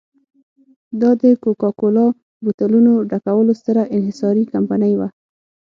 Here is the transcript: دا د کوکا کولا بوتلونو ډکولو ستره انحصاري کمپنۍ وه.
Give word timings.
دا 1.01 1.11
د 1.21 1.23
کوکا 1.43 1.69
کولا 1.79 2.07
بوتلونو 2.43 2.91
ډکولو 3.09 3.51
ستره 3.59 3.81
انحصاري 3.95 4.43
کمپنۍ 4.53 4.93
وه. 4.99 5.07